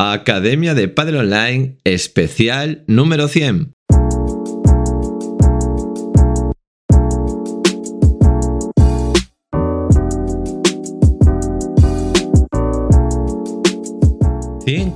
Academia 0.00 0.74
de 0.74 0.86
Padre 0.86 1.18
Online 1.18 1.76
especial 1.82 2.84
número 2.86 3.26
100. 3.26 3.72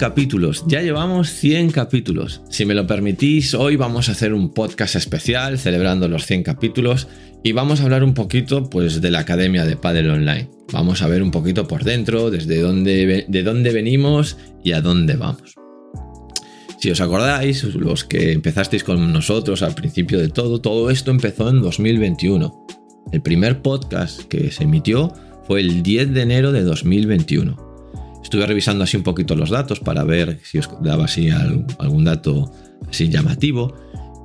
Capítulos! 0.02 0.64
Ya 0.66 0.82
llevamos 0.82 1.30
100 1.30 1.70
capítulos. 1.70 2.42
Si 2.50 2.64
me 2.64 2.74
lo 2.74 2.88
permitís, 2.88 3.54
hoy 3.54 3.76
vamos 3.76 4.08
a 4.08 4.12
hacer 4.12 4.34
un 4.34 4.52
podcast 4.52 4.96
especial 4.96 5.60
celebrando 5.60 6.08
los 6.08 6.26
100 6.26 6.42
capítulos 6.42 7.06
y 7.44 7.52
vamos 7.52 7.80
a 7.80 7.84
hablar 7.84 8.02
un 8.02 8.12
poquito 8.12 8.68
pues 8.68 9.00
de 9.00 9.12
la 9.12 9.20
Academia 9.20 9.64
de 9.64 9.76
Padel 9.76 10.10
Online. 10.10 10.50
Vamos 10.72 11.02
a 11.02 11.06
ver 11.06 11.22
un 11.22 11.30
poquito 11.30 11.68
por 11.68 11.84
dentro, 11.84 12.32
desde 12.32 12.60
dónde, 12.60 13.26
de 13.28 13.42
dónde 13.44 13.70
venimos 13.70 14.38
y 14.64 14.72
a 14.72 14.80
dónde 14.80 15.14
vamos. 15.14 15.54
Si 16.80 16.90
os 16.90 17.00
acordáis, 17.00 17.62
los 17.62 18.02
que 18.02 18.32
empezasteis 18.32 18.82
con 18.82 19.12
nosotros 19.12 19.62
al 19.62 19.76
principio 19.76 20.18
de 20.18 20.30
todo, 20.30 20.60
todo 20.60 20.90
esto 20.90 21.12
empezó 21.12 21.48
en 21.48 21.62
2021. 21.62 22.66
El 23.12 23.22
primer 23.22 23.62
podcast 23.62 24.22
que 24.22 24.50
se 24.50 24.64
emitió 24.64 25.12
fue 25.46 25.60
el 25.60 25.84
10 25.84 26.12
de 26.12 26.22
enero 26.22 26.50
de 26.50 26.64
2021. 26.64 27.71
Estuve 28.22 28.46
revisando 28.46 28.84
así 28.84 28.96
un 28.96 29.02
poquito 29.02 29.34
los 29.34 29.50
datos 29.50 29.80
para 29.80 30.04
ver 30.04 30.38
si 30.42 30.58
os 30.58 30.68
daba 30.82 31.04
así 31.04 31.30
algún 31.30 32.04
dato 32.04 32.50
así 32.88 33.08
llamativo. 33.08 33.74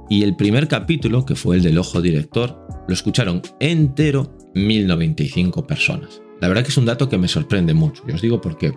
Y 0.09 0.23
el 0.23 0.35
primer 0.35 0.67
capítulo, 0.67 1.25
que 1.25 1.35
fue 1.35 1.57
el 1.57 1.63
del 1.63 1.77
ojo 1.77 2.01
director, 2.01 2.65
lo 2.87 2.93
escucharon 2.93 3.41
entero 3.59 4.37
1095 4.53 5.67
personas. 5.67 6.21
La 6.39 6.47
verdad 6.47 6.63
que 6.63 6.69
es 6.69 6.77
un 6.77 6.85
dato 6.85 7.09
que 7.09 7.17
me 7.17 7.27
sorprende 7.27 7.73
mucho. 7.73 8.03
Y 8.07 8.11
os 8.11 8.21
digo 8.21 8.39
por 8.39 8.57
qué. 8.57 8.73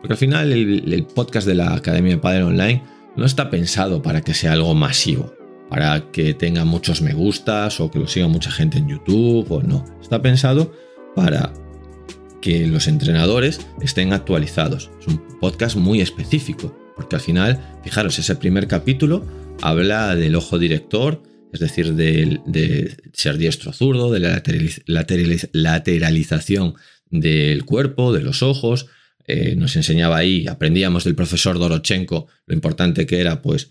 Porque 0.00 0.14
al 0.14 0.18
final 0.18 0.52
el, 0.52 1.06
podcast 1.14 1.46
de 1.46 1.54
la 1.54 1.74
Academia 1.74 2.12
de 2.12 2.18
Padre 2.18 2.44
Online 2.44 2.82
no 3.16 3.24
está 3.24 3.50
pensado 3.50 4.02
para 4.02 4.20
que 4.20 4.34
sea 4.34 4.52
algo 4.52 4.74
masivo, 4.74 5.32
para 5.68 6.10
que 6.10 6.34
tenga 6.34 6.64
muchos 6.64 7.02
me 7.02 7.12
gustas 7.12 7.78
o 7.78 7.90
que 7.90 7.98
lo 7.98 8.08
siga 8.08 8.26
mucha 8.26 8.50
gente 8.50 8.78
en 8.78 8.88
YouTube 8.88 9.46
o 9.50 9.62
no. 9.62 9.84
Está 10.00 10.20
pensado 10.20 10.72
para 11.14 11.52
que 12.42 12.66
los 12.66 12.88
entrenadores 12.88 13.60
estén 13.80 14.12
actualizados. 14.12 14.90
Es 15.00 15.06
un 15.06 15.38
podcast 15.40 15.76
muy 15.76 16.02
específico, 16.02 16.76
porque 16.94 17.16
al 17.16 17.22
final, 17.22 17.78
fijaros, 17.82 18.18
ese 18.18 18.36
primer 18.36 18.68
capítulo 18.68 19.24
habla 19.62 20.14
del 20.14 20.34
ojo 20.34 20.58
director, 20.58 21.22
es 21.52 21.60
decir, 21.60 21.94
de, 21.94 22.96
ser 23.14 23.38
diestro 23.38 23.72
zurdo, 23.72 24.10
de 24.10 24.20
la 24.20 24.42
lateralización 25.52 26.74
del 27.08 27.64
cuerpo, 27.64 28.12
de 28.12 28.22
los 28.22 28.42
ojos. 28.42 28.86
Eh, 29.26 29.54
nos 29.56 29.76
enseñaba 29.76 30.16
ahí, 30.16 30.46
aprendíamos 30.48 31.04
del 31.04 31.14
profesor 31.14 31.58
Dorochenko 31.58 32.26
lo 32.46 32.54
importante 32.54 33.06
que 33.06 33.20
era, 33.20 33.40
pues, 33.40 33.70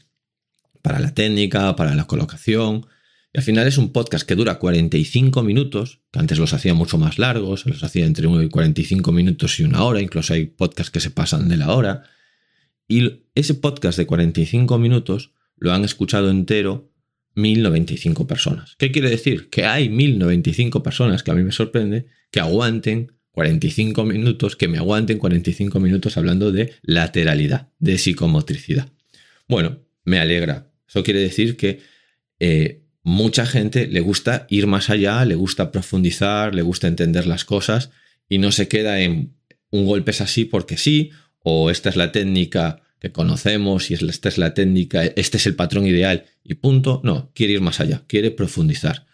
para 0.81 0.99
la 0.99 1.13
técnica, 1.13 1.75
para 1.75 1.93
la 1.93 2.05
colocación. 2.05 2.87
Y 3.33 3.37
al 3.37 3.43
final 3.43 3.67
es 3.67 3.77
un 3.77 3.93
podcast 3.93 4.27
que 4.27 4.35
dura 4.35 4.59
45 4.59 5.41
minutos, 5.43 6.01
que 6.11 6.19
antes 6.19 6.37
los 6.37 6.53
hacía 6.53 6.73
mucho 6.73 6.97
más 6.97 7.17
largos, 7.17 7.65
los 7.65 7.83
hacía 7.83 8.05
entre 8.05 8.27
1 8.27 8.43
y 8.43 8.49
45 8.49 9.11
minutos 9.13 9.59
y 9.59 9.63
una 9.63 9.83
hora, 9.83 10.01
incluso 10.01 10.33
hay 10.33 10.47
podcasts 10.47 10.91
que 10.91 10.99
se 10.99 11.11
pasan 11.11 11.47
de 11.47 11.57
la 11.57 11.73
hora. 11.73 12.03
Y 12.87 13.23
ese 13.35 13.53
podcast 13.53 13.97
de 13.97 14.05
45 14.05 14.77
minutos 14.77 15.31
lo 15.55 15.71
han 15.71 15.85
escuchado 15.85 16.29
entero 16.29 16.91
1095 17.35 18.27
personas. 18.27 18.75
¿Qué 18.77 18.91
quiere 18.91 19.09
decir? 19.09 19.49
Que 19.49 19.65
hay 19.65 19.87
1095 19.87 20.83
personas, 20.83 21.23
que 21.23 21.31
a 21.31 21.33
mí 21.33 21.43
me 21.43 21.53
sorprende, 21.53 22.07
que 22.31 22.41
aguanten 22.41 23.13
45 23.31 24.03
minutos, 24.03 24.57
que 24.57 24.67
me 24.67 24.77
aguanten 24.77 25.17
45 25.17 25.79
minutos 25.79 26.17
hablando 26.17 26.51
de 26.51 26.73
lateralidad, 26.81 27.69
de 27.79 27.97
psicomotricidad. 27.97 28.89
Bueno, 29.47 29.79
me 30.03 30.19
alegra. 30.19 30.69
Eso 30.87 31.03
quiere 31.03 31.21
decir 31.21 31.55
que 31.55 31.79
eh, 32.39 32.83
mucha 33.03 33.45
gente 33.45 33.87
le 33.87 34.01
gusta 34.01 34.45
ir 34.49 34.67
más 34.67 34.89
allá, 34.89 35.23
le 35.25 35.35
gusta 35.35 35.71
profundizar, 35.71 36.53
le 36.53 36.61
gusta 36.61 36.87
entender 36.87 37.27
las 37.27 37.45
cosas 37.45 37.91
y 38.29 38.37
no 38.37 38.51
se 38.51 38.67
queda 38.67 39.01
en 39.01 39.35
un 39.71 39.85
golpe 39.85 40.11
así 40.11 40.45
porque 40.45 40.77
sí, 40.77 41.11
o 41.39 41.69
esta 41.69 41.89
es 41.89 41.95
la 41.95 42.11
técnica 42.11 42.81
que 42.99 43.11
conocemos 43.11 43.89
y 43.89 43.95
esta 43.95 44.29
es 44.29 44.37
la 44.37 44.53
técnica, 44.53 45.03
este 45.03 45.37
es 45.37 45.47
el 45.47 45.55
patrón 45.55 45.87
ideal 45.87 46.25
y 46.43 46.55
punto. 46.55 47.01
No, 47.03 47.31
quiere 47.33 47.53
ir 47.53 47.61
más 47.61 47.79
allá, 47.79 48.03
quiere 48.07 48.29
profundizar. 48.29 49.07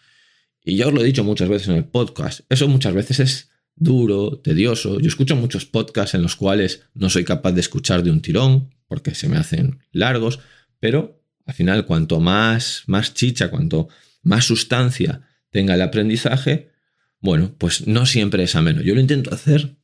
Y 0.62 0.76
ya 0.76 0.88
os 0.88 0.92
lo 0.92 1.00
he 1.00 1.04
dicho 1.04 1.24
muchas 1.24 1.48
veces 1.48 1.68
en 1.68 1.76
el 1.76 1.84
podcast, 1.84 2.40
eso 2.50 2.68
muchas 2.68 2.92
veces 2.92 3.20
es 3.20 3.50
duro, 3.74 4.40
tedioso. 4.40 5.00
Yo 5.00 5.08
escucho 5.08 5.36
muchos 5.36 5.64
podcasts 5.64 6.14
en 6.14 6.22
los 6.22 6.36
cuales 6.36 6.82
no 6.94 7.08
soy 7.08 7.24
capaz 7.24 7.52
de 7.52 7.60
escuchar 7.60 8.02
de 8.02 8.10
un 8.10 8.20
tirón 8.20 8.74
porque 8.86 9.14
se 9.14 9.28
me 9.28 9.38
hacen 9.38 9.78
largos, 9.92 10.40
pero 10.80 11.17
al 11.48 11.54
final 11.54 11.86
cuanto 11.86 12.20
más, 12.20 12.82
más 12.86 13.14
chicha, 13.14 13.50
cuanto 13.50 13.88
más 14.22 14.44
sustancia 14.44 15.22
tenga 15.50 15.74
el 15.74 15.80
aprendizaje, 15.80 16.70
bueno, 17.20 17.54
pues 17.56 17.86
no 17.86 18.04
siempre 18.04 18.42
es 18.42 18.54
ameno. 18.54 18.82
Yo 18.82 18.94
lo 18.94 19.00
intento 19.00 19.34
hacer 19.34 19.76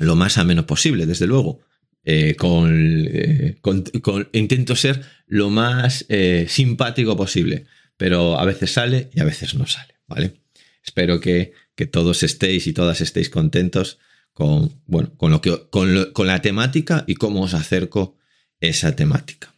lo 0.00 0.16
más 0.16 0.36
ameno 0.36 0.66
posible, 0.66 1.06
desde 1.06 1.28
luego. 1.28 1.60
Eh, 2.02 2.34
eh, 2.40 3.56
con, 3.60 4.28
intento 4.32 4.74
ser 4.74 5.04
lo 5.26 5.48
más 5.48 6.06
eh, 6.08 6.46
simpático 6.48 7.16
posible, 7.16 7.66
pero 7.96 8.40
a 8.40 8.44
veces 8.44 8.72
sale 8.72 9.10
y 9.14 9.20
a 9.20 9.24
veces 9.24 9.54
no 9.54 9.66
sale, 9.66 9.94
¿vale? 10.08 10.40
Espero 10.84 11.20
que, 11.20 11.52
todos 11.92 12.24
estéis 12.24 12.66
y 12.66 12.74
todas 12.74 13.00
estéis 13.00 13.30
contentos 13.30 14.00
con, 14.32 14.82
bueno, 14.86 15.14
con, 15.16 15.30
lo 15.30 15.40
que, 15.40 15.68
con, 15.70 16.26
la 16.26 16.42
temática 16.42 17.04
y 17.06 17.14
cómo 17.14 17.42
os 17.42 17.54
acerco 17.54 18.18
esa 18.58 18.96
temática. 18.96 19.54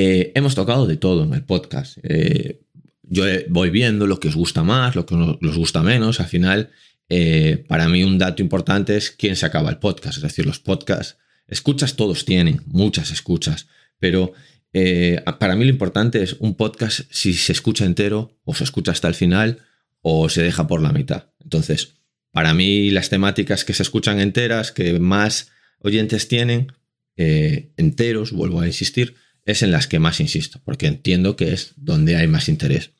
Hemos 0.00 0.54
tocado 0.54 0.86
de 0.86 0.96
todo 0.96 1.24
en 1.24 1.34
el 1.34 1.42
podcast. 1.42 1.98
yo 3.02 3.24
voy 3.48 3.70
viendo 3.70 4.06
lo 4.06 4.20
que 4.20 4.28
os 4.28 4.36
gusta 4.36 4.62
más, 4.62 4.94
lo 4.94 5.06
que 5.06 5.14
os 5.14 5.56
gusta 5.56 5.82
menos. 5.82 6.20
Al 6.20 6.26
final 6.26 6.70
eh, 7.08 7.64
para 7.66 7.88
mí 7.88 8.04
un 8.04 8.18
dato 8.18 8.42
importante 8.42 8.96
es 8.96 9.10
quién 9.10 9.36
se 9.36 9.46
acaba 9.46 9.70
el 9.70 9.78
podcast. 9.78 10.18
Es 10.18 10.22
decir, 10.22 10.46
los 10.46 10.58
podcasts, 10.58 11.16
escuchas 11.46 11.96
todos 11.96 12.24
tienen, 12.24 12.62
muchas 12.66 13.10
escuchas, 13.10 13.68
pero 13.98 14.32
eh, 14.72 15.22
para 15.38 15.56
mí 15.56 15.64
lo 15.64 15.70
importante 15.70 16.22
es 16.22 16.34
un 16.38 16.54
podcast 16.54 17.00
si 17.10 17.32
se 17.34 17.52
escucha 17.52 17.84
entero 17.84 18.36
o 18.44 18.54
se 18.54 18.64
escucha 18.64 18.92
hasta 18.92 19.08
el 19.08 19.14
final 19.14 19.60
o 20.02 20.28
se 20.28 20.42
deja 20.42 20.66
por 20.66 20.82
la 20.82 20.92
mitad. 20.92 21.30
Entonces, 21.40 21.94
para 22.30 22.52
mí 22.52 22.90
las 22.90 23.08
temáticas 23.08 23.64
que 23.64 23.74
se 23.74 23.82
escuchan 23.82 24.20
enteras, 24.20 24.70
que 24.70 24.98
más 25.00 25.50
oyentes 25.80 26.28
tienen, 26.28 26.72
eh, 27.16 27.72
enteros, 27.76 28.32
vuelvo 28.32 28.60
a 28.60 28.66
insistir, 28.66 29.16
es 29.44 29.62
en 29.62 29.70
las 29.70 29.86
que 29.86 29.98
más 29.98 30.20
insisto, 30.20 30.60
porque 30.64 30.86
entiendo 30.86 31.36
que 31.36 31.52
es 31.52 31.72
donde 31.76 32.16
hay 32.16 32.26
más 32.26 32.48
interés. 32.48 32.92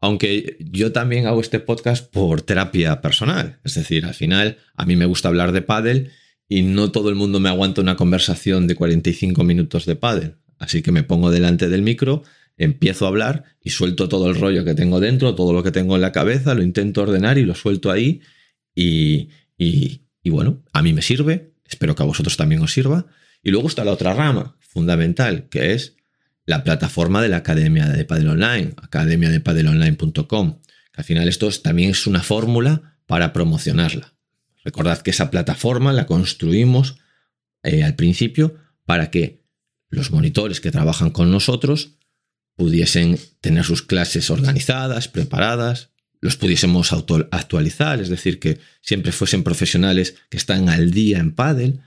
Aunque 0.00 0.58
yo 0.60 0.92
también 0.92 1.26
hago 1.26 1.40
este 1.40 1.60
podcast 1.60 2.10
por 2.10 2.42
terapia 2.42 3.00
personal. 3.00 3.58
Es 3.64 3.74
decir, 3.74 4.04
al 4.04 4.12
final 4.12 4.58
a 4.76 4.84
mí 4.84 4.96
me 4.96 5.06
gusta 5.06 5.28
hablar 5.28 5.52
de 5.52 5.62
pádel 5.62 6.10
y 6.46 6.60
no 6.60 6.92
todo 6.92 7.08
el 7.08 7.14
mundo 7.14 7.40
me 7.40 7.48
aguanta 7.48 7.80
una 7.80 7.96
conversación 7.96 8.66
de 8.66 8.74
45 8.74 9.44
minutos 9.44 9.86
de 9.86 9.96
pádel. 9.96 10.36
Así 10.58 10.82
que 10.82 10.92
me 10.92 11.04
pongo 11.04 11.30
delante 11.30 11.70
del 11.70 11.80
micro, 11.80 12.22
empiezo 12.58 13.06
a 13.06 13.08
hablar 13.08 13.44
y 13.62 13.70
suelto 13.70 14.08
todo 14.08 14.28
el 14.28 14.34
rollo 14.34 14.64
que 14.64 14.74
tengo 14.74 15.00
dentro, 15.00 15.34
todo 15.34 15.54
lo 15.54 15.62
que 15.62 15.70
tengo 15.70 15.94
en 15.94 16.02
la 16.02 16.12
cabeza, 16.12 16.54
lo 16.54 16.62
intento 16.62 17.02
ordenar 17.02 17.38
y 17.38 17.44
lo 17.44 17.54
suelto 17.54 17.90
ahí. 17.90 18.20
Y, 18.74 19.30
y, 19.56 20.02
y 20.22 20.30
bueno, 20.30 20.62
a 20.72 20.82
mí 20.82 20.92
me 20.92 21.00
sirve, 21.00 21.54
espero 21.64 21.94
que 21.94 22.02
a 22.02 22.06
vosotros 22.06 22.36
también 22.36 22.60
os 22.60 22.72
sirva. 22.72 23.06
Y 23.42 23.50
luego 23.50 23.68
está 23.68 23.84
la 23.84 23.92
otra 23.92 24.12
rama 24.12 24.56
fundamental, 24.74 25.48
que 25.48 25.72
es 25.72 25.96
la 26.44 26.62
plataforma 26.62 27.22
de 27.22 27.30
la 27.30 27.38
Academia 27.38 27.88
de 27.88 28.04
Padel 28.04 28.28
Online, 28.28 28.74
academiadepadelonline.com, 28.76 30.60
que 30.60 31.00
al 31.00 31.04
final 31.04 31.28
esto 31.28 31.48
también 31.62 31.92
es 31.92 32.06
una 32.06 32.22
fórmula 32.22 32.98
para 33.06 33.32
promocionarla. 33.32 34.12
Recordad 34.62 35.00
que 35.00 35.10
esa 35.10 35.30
plataforma 35.30 35.92
la 35.92 36.06
construimos 36.06 36.96
eh, 37.62 37.82
al 37.82 37.94
principio 37.94 38.56
para 38.84 39.10
que 39.10 39.42
los 39.88 40.10
monitores 40.10 40.60
que 40.60 40.70
trabajan 40.70 41.10
con 41.10 41.30
nosotros 41.30 41.96
pudiesen 42.56 43.18
tener 43.40 43.64
sus 43.64 43.82
clases 43.82 44.30
organizadas, 44.30 45.08
preparadas, 45.08 45.90
los 46.20 46.36
pudiésemos 46.36 46.92
actualizar, 46.92 48.00
es 48.00 48.08
decir, 48.08 48.38
que 48.38 48.58
siempre 48.80 49.12
fuesen 49.12 49.42
profesionales 49.42 50.16
que 50.30 50.38
están 50.38 50.70
al 50.70 50.90
día 50.90 51.18
en 51.18 51.32
Padel. 51.34 51.80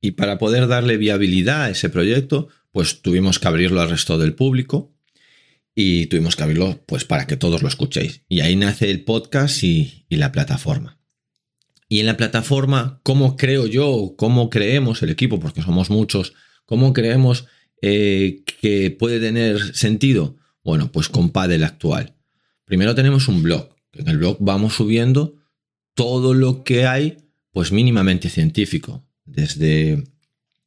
Y 0.00 0.12
para 0.12 0.38
poder 0.38 0.66
darle 0.66 0.96
viabilidad 0.96 1.64
a 1.64 1.70
ese 1.70 1.90
proyecto, 1.90 2.48
pues 2.72 3.02
tuvimos 3.02 3.38
que 3.38 3.48
abrirlo 3.48 3.80
al 3.80 3.90
resto 3.90 4.18
del 4.18 4.34
público 4.34 4.94
y 5.74 6.06
tuvimos 6.06 6.36
que 6.36 6.42
abrirlo 6.42 6.82
pues 6.86 7.04
para 7.04 7.26
que 7.26 7.36
todos 7.36 7.62
lo 7.62 7.68
escuchéis. 7.68 8.22
Y 8.28 8.40
ahí 8.40 8.56
nace 8.56 8.90
el 8.90 9.04
podcast 9.04 9.62
y, 9.62 10.04
la 10.08 10.32
plataforma. 10.32 10.98
Y 11.88 12.00
en 12.00 12.06
la 12.06 12.16
plataforma, 12.16 13.00
¿cómo 13.02 13.36
creo 13.36 13.66
yo, 13.66 14.14
cómo 14.16 14.48
creemos 14.48 15.02
el 15.02 15.10
equipo, 15.10 15.40
porque 15.40 15.62
somos 15.62 15.90
muchos, 15.90 16.34
cómo 16.64 16.92
creemos 16.92 17.46
eh, 17.82 18.42
que 18.60 18.90
puede 18.90 19.20
tener 19.20 19.74
sentido? 19.74 20.36
Bueno, 20.62 20.92
pues 20.92 21.08
con 21.08 21.30
Padel 21.30 21.64
actual. 21.64 22.14
Primero 22.64 22.94
tenemos 22.94 23.26
un 23.28 23.42
blog. 23.42 23.74
En 23.92 24.08
el 24.08 24.18
blog 24.18 24.36
vamos 24.40 24.74
subiendo 24.74 25.36
todo 25.94 26.34
lo 26.34 26.62
que 26.62 26.86
hay, 26.86 27.16
pues 27.50 27.72
mínimamente 27.72 28.28
científico. 28.28 29.04
Desde 29.32 30.04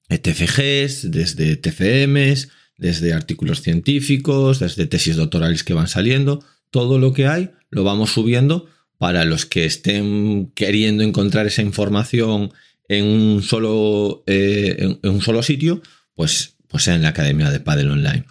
TFGs, 0.09 1.11
desde 1.11 1.55
TFMs, 1.55 2.49
desde 2.77 3.13
artículos 3.13 3.61
científicos, 3.61 4.59
desde 4.59 4.85
tesis 4.87 5.15
doctorales 5.15 5.63
que 5.63 5.73
van 5.73 5.87
saliendo, 5.87 6.43
todo 6.69 6.99
lo 6.99 7.13
que 7.13 7.27
hay 7.27 7.51
lo 7.69 7.83
vamos 7.83 8.11
subiendo 8.11 8.67
para 8.97 9.25
los 9.25 9.45
que 9.45 9.65
estén 9.65 10.51
queriendo 10.55 11.03
encontrar 11.03 11.47
esa 11.47 11.61
información 11.61 12.53
en 12.87 13.05
un 13.05 13.41
solo, 13.41 14.23
eh, 14.27 14.97
en, 15.01 15.09
un 15.09 15.21
solo 15.21 15.43
sitio, 15.43 15.81
pues, 16.13 16.55
pues 16.67 16.87
en 16.87 17.01
la 17.01 17.09
Academia 17.09 17.49
de 17.49 17.59
Padel 17.59 17.91
Online. 17.91 18.25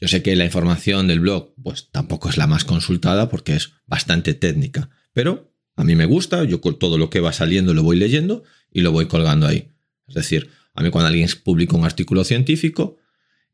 Yo 0.00 0.08
sé 0.08 0.22
que 0.22 0.34
la 0.36 0.44
información 0.44 1.06
del 1.06 1.20
blog 1.20 1.54
pues 1.62 1.88
tampoco 1.92 2.28
es 2.28 2.36
la 2.36 2.46
más 2.46 2.64
consultada 2.64 3.28
porque 3.28 3.54
es 3.54 3.72
bastante 3.86 4.34
técnica, 4.34 4.90
pero 5.12 5.52
a 5.76 5.84
mí 5.84 5.94
me 5.94 6.06
gusta, 6.06 6.44
yo 6.44 6.60
todo 6.60 6.98
lo 6.98 7.10
que 7.10 7.20
va 7.20 7.32
saliendo 7.32 7.74
lo 7.74 7.82
voy 7.82 7.96
leyendo 7.96 8.42
y 8.72 8.80
lo 8.80 8.92
voy 8.92 9.06
colgando 9.06 9.46
ahí. 9.46 9.68
Es 10.08 10.14
decir, 10.14 10.50
a 10.74 10.82
mí 10.82 10.90
cuando 10.90 11.08
alguien 11.08 11.28
publica 11.42 11.76
un 11.76 11.84
artículo 11.84 12.24
científico, 12.24 12.96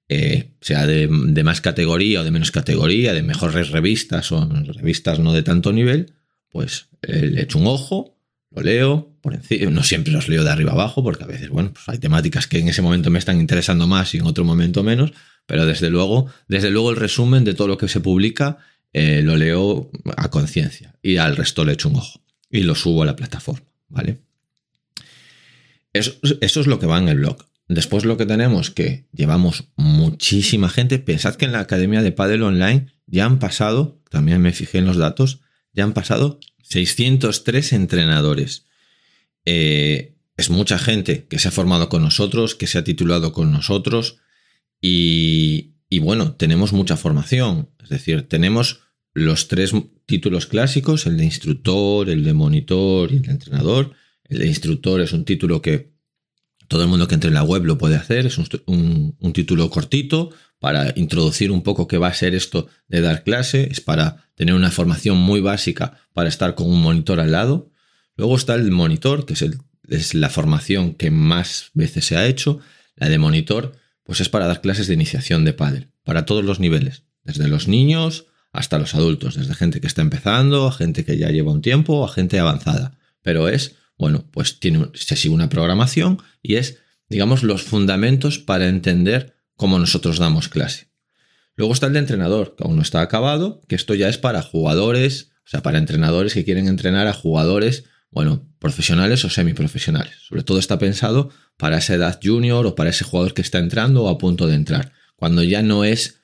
eh, 0.09 0.51
sea 0.61 0.87
de, 0.87 1.09
más 1.09 1.61
categoría 1.61 2.21
o 2.21 2.25
de 2.25 2.31
menos 2.31 2.51
categoría, 2.51 3.15
de 3.15 3.23
mejores 3.23 3.71
revistas 3.71 4.31
o 4.33 4.47
revistas 4.47 5.19
no 5.19 5.33
de 5.33 5.43
tanto 5.43 5.73
nivel, 5.73 6.13
pues 6.51 6.89
eh, 7.03 7.31
le 7.33 7.43
echo 7.43 7.59
un 7.59 7.67
ojo, 7.67 8.17
lo 8.51 8.63
leo, 8.63 9.17
por 9.21 9.35
encima, 9.35 9.71
no 9.71 9.83
siempre 9.83 10.13
los 10.13 10.29
leo 10.29 10.45
de 10.45 10.51
arriba 10.51 10.73
abajo, 10.73 11.03
porque 11.03 11.25
a 11.25 11.27
veces, 11.27 11.49
bueno, 11.49 11.73
pues 11.73 11.89
hay 11.89 11.99
temáticas 11.99 12.47
que 12.47 12.59
en 12.59 12.69
ese 12.69 12.83
momento 12.83 13.11
me 13.11 13.19
están 13.19 13.41
interesando 13.41 13.87
más 13.87 14.15
y 14.15 14.19
en 14.19 14.27
otro 14.27 14.45
momento 14.45 14.83
menos, 14.83 15.13
pero 15.47 15.67
desde 15.67 15.91
luego, 15.91 16.27
desde 16.49 16.71
luego 16.71 16.91
el 16.91 16.97
resumen 16.97 17.45
de 17.45 17.55
todo 17.55 17.69
lo 17.69 17.79
que 17.79 17.89
se 17.89 18.01
publica 18.01 18.59
eh, 18.93 19.23
lo 19.23 19.37
leo 19.37 19.91
a 20.17 20.31
conciencia 20.31 20.95
y 21.03 21.17
al 21.17 21.37
resto 21.37 21.65
le 21.65 21.73
echo 21.73 21.89
un 21.89 21.97
ojo 21.97 22.21
y 22.49 22.63
lo 22.63 22.75
subo 22.75 23.03
a 23.03 23.07
la 23.07 23.17
plataforma, 23.17 23.67
¿vale? 23.89 24.21
Eso, 25.95 26.13
es 26.41 26.67
lo 26.67 26.79
que 26.79 26.87
va 26.87 26.99
en 26.99 27.09
el 27.09 27.19
blog. 27.19 27.47
Después 27.69 28.05
lo 28.05 28.19
que 28.19 28.27
tenemos 28.27 28.71
que 28.71 29.07
llevamos 29.13 29.69
muchísima 29.77 30.69
gente. 30.69 30.99
Pensad 30.99 31.37
que 31.37 31.47
en 31.47 31.53
la 31.53 31.61
Academia 31.61 32.03
de 32.03 32.13
Padel 32.13 32.43
Online 32.43 32.89
ya 33.07 33.25
han 33.25 33.39
pasado, 33.39 34.03
también 34.11 34.43
me 34.43 34.53
fijé 34.53 34.79
en 34.79 34.87
los 34.87 34.99
datos, 34.99 35.41
ya 35.73 35.85
han 35.85 35.95
pasado 35.95 36.41
603 36.63 37.73
entrenadores. 37.73 38.67
Eh, 39.47 40.17
es 40.37 40.51
mucha 40.51 40.79
gente 40.79 41.27
que 41.27 41.39
se 41.39 41.49
ha 41.49 41.53
formado 41.53 41.89
con 41.89 42.03
nosotros, 42.03 42.55
que 42.55 42.67
se 42.67 42.77
ha 42.77 42.85
titulado 42.85 43.33
con 43.33 43.51
nosotros 43.51 44.19
y 44.83 45.99
bueno, 46.01 46.35
tenemos 46.35 46.73
mucha 46.73 46.97
formación. 46.97 47.71
Es 47.83 47.89
decir, 47.89 48.29
tenemos 48.29 48.81
los 49.15 49.49
tres 49.49 49.73
títulos 50.07 50.47
clásicos, 50.47 51.07
el 51.07 51.17
de 51.17 51.25
instructor, 51.25 52.11
el 52.11 52.25
de 52.25 52.33
monitor 52.33 53.13
y 53.13 53.17
el 53.17 53.23
de 53.23 53.31
entrenador. 53.31 53.93
El 54.25 54.39
de 54.39 54.47
instructor 54.47 55.01
es 55.01 55.13
un 55.13 55.25
título 55.25 55.61
que 55.63 55.95
todo 56.69 56.83
el 56.83 56.89
mundo 56.89 57.07
que 57.09 57.15
entre 57.15 57.29
en 57.29 57.35
la 57.35 57.43
web 57.43 57.65
lo 57.65 57.79
puede 57.79 57.97
hacer, 57.97 58.27
es 58.27 58.39
un, 58.39 59.17
título 59.33 59.69
cortito 59.71 60.31
para 60.59 60.93
introducir 60.97 61.51
un 61.51 61.63
poco 61.63 61.87
qué 61.87 61.99
va 61.99 62.09
a 62.09 62.15
ser 62.15 62.35
esto 62.35 62.69
de 62.89 63.01
dar 63.01 63.23
clase, 63.23 63.69
es 63.71 63.81
para 63.81 64.31
tener 64.35 64.55
una 64.55 64.71
formación 64.71 65.19
muy 65.19 65.41
básica 65.41 65.99
para 66.13 66.29
estar 66.29 66.55
con 66.55 66.69
un 66.69 66.81
monitor 66.81 67.21
al 67.21 67.33
lado. 67.33 67.71
Luego 68.17 68.37
está 68.37 68.55
el 68.55 68.71
monitor, 68.71 69.27
que 69.27 69.35
es, 69.35 69.45
es 69.89 70.15
la 70.15 70.31
formación 70.31 70.95
que 70.95 71.11
más 71.11 71.71
veces 71.75 72.07
se 72.07 72.17
ha 72.17 72.27
hecho. 72.27 72.61
La 72.97 73.09
de 73.09 73.19
monitor, 73.19 73.73
pues 74.05 74.21
es 74.21 74.29
para 74.29 74.47
dar 74.47 74.61
clases 74.61 74.87
de 74.87 74.95
iniciación 74.95 75.45
de 75.45 75.53
pádel, 75.53 75.91
para 76.03 76.25
todos 76.25 76.45
los 76.45 76.61
niveles, 76.61 77.03
desde 77.25 77.49
los 77.49 77.69
niños 77.69 78.27
hasta 78.53 78.79
los 78.79 78.95
adultos, 78.95 79.35
desde 79.35 79.55
gente 79.55 79.81
que 79.81 79.89
está 79.89 80.01
empezando, 80.01 80.69
a 80.69 80.73
gente 80.73 81.05
que 81.05 81.19
ya 81.19 81.29
lleva 81.31 81.53
un 81.53 81.61
tiempo, 81.61 82.05
a 82.05 82.09
gente 82.09 82.39
avanzada. 82.39 82.97
Pero 83.21 83.49
es 83.49 83.75
bueno, 83.97 84.29
pues 84.31 84.59
tiene, 84.59 84.91
se 84.95 85.17
sigue 85.17 85.35
una 85.35 85.49
programación 85.49 86.19
y 86.43 86.57
es, 86.57 86.79
digamos, 87.09 87.43
los 87.43 87.63
fundamentos 87.63 88.39
para 88.39 88.69
entender 88.69 89.37
cómo 89.57 89.79
nosotros 89.79 90.19
damos 90.19 90.49
clase. 90.49 90.89
Luego 91.57 91.73
está 91.73 91.87
el 91.87 91.93
de 91.93 92.01
entrenador, 92.01 92.57
que 92.57 92.65
aún 92.65 92.77
no 92.77 92.83
está 92.83 93.01
acabado, 93.01 93.63
que 93.69 93.77
esto 93.77 93.95
ya 93.95 94.09
es 94.09 94.19
para 94.19 94.43
jugadores, 94.43 95.31
o 95.47 95.49
sea, 95.49 95.63
para 95.63 95.79
entrenadores 95.79 96.35
que 96.35 96.45
quieren 96.45 96.67
entrenar 96.67 97.07
a 97.07 97.13
jugadores, 97.13 97.85
bueno, 98.11 98.49
profesionales 98.59 99.25
o 99.25 99.31
semiprofesionales. 99.31 100.17
Sobre 100.29 100.43
todo 100.43 100.59
está 100.59 100.79
pensado 100.79 101.31
para 101.57 101.79
esa 101.79 101.95
edad 101.95 102.19
junior 102.23 102.67
o 102.67 102.75
para 102.75 102.91
ese 102.91 103.05
jugador 103.05 103.35
que 103.35 103.43
está 103.43 103.59
entrando 103.59 104.03
o 104.03 104.09
a 104.09 104.19
punto 104.19 104.49
de 104.49 104.57
entrar. 104.57 104.93
Cuando 105.15 105.45
ya 105.45 105.63
no 105.63 105.85
es 105.85 106.21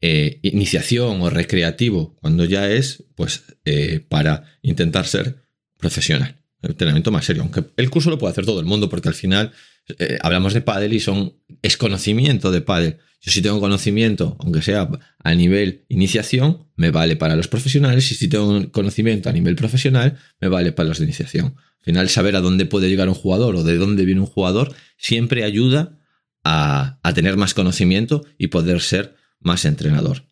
eh, 0.00 0.38
iniciación 0.42 1.20
o 1.20 1.28
recreativo, 1.28 2.16
cuando 2.16 2.44
ya 2.46 2.70
es, 2.70 3.04
pues, 3.16 3.44
eh, 3.66 4.00
para 4.08 4.44
intentar 4.62 5.06
ser 5.06 5.44
profesional 5.76 6.43
entrenamiento 6.70 7.10
más 7.10 7.24
serio. 7.24 7.42
Aunque 7.42 7.64
el 7.76 7.90
curso 7.90 8.10
lo 8.10 8.18
puede 8.18 8.32
hacer 8.32 8.46
todo 8.46 8.60
el 8.60 8.66
mundo, 8.66 8.88
porque 8.88 9.08
al 9.08 9.14
final 9.14 9.52
eh, 9.98 10.18
hablamos 10.22 10.54
de 10.54 10.60
pádel 10.60 10.92
y 10.92 11.00
son 11.00 11.34
es 11.62 11.76
conocimiento 11.76 12.50
de 12.50 12.60
pádel. 12.60 12.98
Yo 13.20 13.32
si 13.32 13.40
tengo 13.40 13.58
conocimiento, 13.58 14.36
aunque 14.40 14.60
sea 14.60 14.88
a 15.18 15.34
nivel 15.34 15.86
iniciación, 15.88 16.68
me 16.76 16.90
vale 16.90 17.16
para 17.16 17.36
los 17.36 17.48
profesionales, 17.48 18.10
y 18.12 18.14
si 18.14 18.28
tengo 18.28 18.70
conocimiento 18.70 19.30
a 19.30 19.32
nivel 19.32 19.56
profesional, 19.56 20.18
me 20.40 20.48
vale 20.48 20.72
para 20.72 20.90
los 20.90 20.98
de 20.98 21.04
iniciación. 21.04 21.54
Al 21.56 21.84
final, 21.84 22.08
saber 22.10 22.36
a 22.36 22.40
dónde 22.40 22.66
puede 22.66 22.88
llegar 22.88 23.08
un 23.08 23.14
jugador 23.14 23.56
o 23.56 23.64
de 23.64 23.76
dónde 23.76 24.04
viene 24.04 24.20
un 24.20 24.26
jugador 24.26 24.74
siempre 24.96 25.44
ayuda 25.44 25.98
a, 26.44 26.98
tener 27.14 27.36
más 27.36 27.54
conocimiento 27.54 28.24
y 28.38 28.48
poder 28.48 28.80
ser 28.80 29.16
más 29.40 29.64
entrenador. 29.64 30.24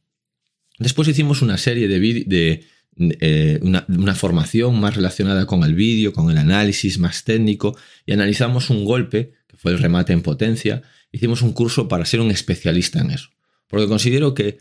Después 0.79 1.08
hicimos 1.08 1.43
una 1.43 1.58
serie 1.58 1.88
de, 1.88 2.00
de, 2.26 2.64
eh, 2.99 3.59
una, 3.62 4.15
formación 4.15 4.79
más 4.79 4.97
relacionada 4.97 5.47
con 5.47 5.65
el 5.65 5.75
vídeo, 5.75 6.12
con 6.12 6.31
el 6.31 6.37
análisis 6.37 6.99
más 6.99 7.25
técnico, 7.25 7.77
y 8.05 8.12
analizamos 8.12 8.69
un 8.69 8.85
golpe, 8.85 9.33
que 9.47 9.56
fue 9.56 9.73
el 9.73 9.79
remate 9.79 10.12
en 10.12 10.21
potencia, 10.21 10.83
hicimos 11.11 11.41
un 11.43 11.53
curso 11.53 11.89
para 11.89 12.05
ser 12.05 12.21
un 12.21 12.31
especialista 12.31 13.00
en 13.00 13.12
eso. 13.12 13.31
Porque 13.67 13.89
considero 13.89 14.35
que 14.35 14.59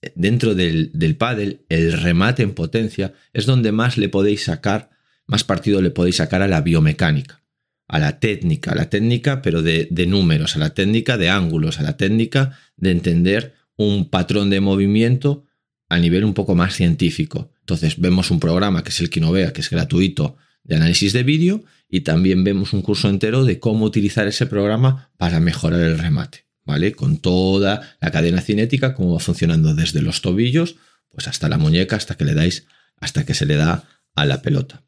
eh, 0.00 0.12
dentro 0.14 0.54
del, 0.54 0.90
del 0.94 1.16
pádel, 1.16 1.66
el 1.68 1.92
remate 1.92 2.42
en 2.42 2.54
potencia 2.54 3.12
es 3.34 3.44
donde 3.44 3.70
más 3.70 3.98
le 3.98 4.08
podéis 4.08 4.44
sacar, 4.44 4.90
más 5.26 5.44
partido 5.44 5.82
le 5.82 5.90
podéis 5.90 6.16
sacar 6.16 6.40
a 6.40 6.48
la 6.48 6.62
biomecánica, 6.62 7.42
a 7.86 7.98
la 7.98 8.18
técnica, 8.18 8.72
a 8.72 8.76
la 8.76 8.88
técnica, 8.88 9.42
pero 9.42 9.60
de, 9.60 9.88
de 9.90 10.06
números, 10.06 10.56
a 10.56 10.58
la 10.58 10.72
técnica 10.72 11.18
de 11.18 11.28
ángulos, 11.28 11.78
a 11.80 11.82
la 11.82 11.98
técnica 11.98 12.58
de 12.78 12.92
entender 12.92 13.54
un 13.76 14.08
patrón 14.08 14.48
de 14.48 14.60
movimiento 14.60 15.44
a 15.88 15.98
nivel 15.98 16.24
un 16.24 16.34
poco 16.34 16.54
más 16.54 16.74
científico. 16.74 17.50
Entonces 17.60 18.00
vemos 18.00 18.30
un 18.30 18.40
programa 18.40 18.82
que 18.82 18.90
es 18.90 19.00
el 19.00 19.10
Kinovea, 19.10 19.52
que 19.52 19.60
es 19.60 19.70
gratuito 19.70 20.36
de 20.62 20.76
análisis 20.76 21.12
de 21.12 21.22
vídeo 21.22 21.64
y 21.88 22.00
también 22.00 22.44
vemos 22.44 22.72
un 22.72 22.82
curso 22.82 23.08
entero 23.08 23.44
de 23.44 23.60
cómo 23.60 23.84
utilizar 23.84 24.26
ese 24.26 24.46
programa 24.46 25.10
para 25.16 25.40
mejorar 25.40 25.80
el 25.80 25.98
remate, 25.98 26.46
¿vale? 26.64 26.92
Con 26.92 27.18
toda 27.18 27.96
la 28.00 28.10
cadena 28.10 28.40
cinética, 28.40 28.94
cómo 28.94 29.12
va 29.14 29.20
funcionando 29.20 29.74
desde 29.74 30.02
los 30.02 30.22
tobillos, 30.22 30.76
pues 31.10 31.28
hasta 31.28 31.48
la 31.48 31.58
muñeca, 31.58 31.96
hasta 31.96 32.16
que 32.16 32.24
le 32.24 32.34
dais, 32.34 32.66
hasta 32.98 33.24
que 33.24 33.34
se 33.34 33.46
le 33.46 33.56
da 33.56 33.84
a 34.14 34.24
la 34.26 34.42
pelota. 34.42 34.82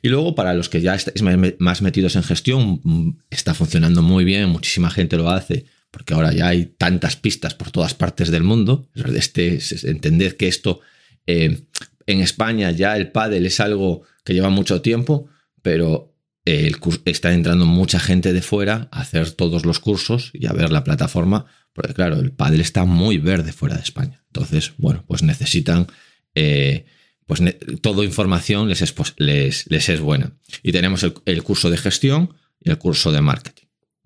Y 0.00 0.08
luego 0.08 0.34
para 0.34 0.54
los 0.54 0.68
que 0.68 0.80
ya 0.80 0.94
estáis 0.94 1.22
más 1.58 1.82
metidos 1.82 2.16
en 2.16 2.22
gestión, 2.22 2.80
mm, 2.82 3.18
está 3.30 3.52
funcionando 3.54 4.02
muy 4.02 4.24
bien, 4.24 4.48
muchísima 4.48 4.90
gente 4.90 5.16
lo 5.16 5.28
hace, 5.30 5.66
porque 5.98 6.14
ahora 6.14 6.32
ya 6.32 6.46
hay 6.46 6.66
tantas 6.78 7.16
pistas 7.16 7.54
por 7.54 7.72
todas 7.72 7.92
partes 7.92 8.30
del 8.30 8.44
mundo. 8.44 8.88
Este, 8.94 9.58
entended 9.82 10.36
que 10.36 10.46
esto 10.46 10.80
eh, 11.26 11.64
en 12.06 12.20
España 12.20 12.70
ya 12.70 12.96
el 12.96 13.10
pádel 13.10 13.46
es 13.46 13.58
algo 13.58 14.02
que 14.24 14.32
lleva 14.32 14.48
mucho 14.48 14.80
tiempo, 14.80 15.26
pero 15.60 16.14
el 16.44 16.76
está 17.04 17.34
entrando 17.34 17.66
mucha 17.66 17.98
gente 17.98 18.32
de 18.32 18.42
fuera 18.42 18.88
a 18.92 19.00
hacer 19.00 19.32
todos 19.32 19.66
los 19.66 19.80
cursos 19.80 20.30
y 20.34 20.46
a 20.46 20.52
ver 20.52 20.70
la 20.70 20.84
plataforma, 20.84 21.46
porque 21.72 21.94
claro, 21.94 22.20
el 22.20 22.30
pádel 22.30 22.60
está 22.60 22.84
muy 22.84 23.18
verde 23.18 23.52
fuera 23.52 23.74
de 23.74 23.82
España. 23.82 24.22
Entonces, 24.28 24.74
bueno, 24.78 25.04
pues 25.08 25.24
necesitan, 25.24 25.88
eh, 26.36 26.86
pues 27.26 27.42
toda 27.80 28.04
información 28.04 28.68
les 28.68 28.82
es, 28.82 30.00
buena. 30.00 30.32
Y 30.62 30.70
tenemos 30.70 31.02
el, 31.02 31.42
curso 31.42 31.70
de 31.70 31.76
gestión 31.76 32.34
y 32.60 32.70
el 32.70 32.78
curso 32.78 33.10
de 33.10 33.20
marketing. 33.20 33.57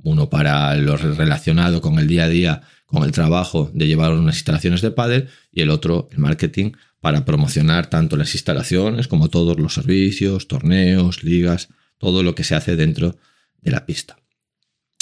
Uno 0.03 0.29
para 0.29 0.75
lo 0.77 0.97
relacionado 0.97 1.81
con 1.81 1.99
el 1.99 2.07
día 2.07 2.25
a 2.25 2.29
día, 2.29 2.63
con 2.87 3.05
el 3.05 3.13
trabajo 3.13 3.71
de 3.73 3.87
llevar 3.87 4.13
unas 4.13 4.37
instalaciones 4.37 4.81
de 4.83 4.91
pádel 4.91 5.29
y 5.51 5.63
el 5.63 5.71
otro, 5.71 6.09
el 6.13 6.19
marketing, 6.19 6.73
para 7.01 7.25
promocionar 7.25 7.89
tanto 7.89 8.17
las 8.17 8.35
instalaciones 8.35 9.09
como 9.09 9.29
todos 9.29 9.59
los 9.59 9.75
servicios, 9.75 10.47
torneos, 10.47 11.25
ligas, 11.25 11.69
todo 11.99 12.23
lo 12.23 12.35
que 12.35 12.45
se 12.45 12.55
hace 12.55 12.77
dentro 12.77 13.17
de 13.61 13.71
la 13.71 13.87
pista. 13.87 14.17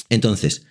Entonces, 0.09 0.67